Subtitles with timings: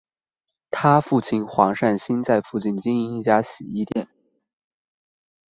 [0.71, 4.07] 她父亲黄善兴在附近经营一家洗衣店。